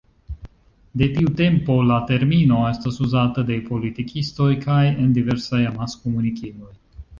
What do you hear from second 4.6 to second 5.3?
kaj en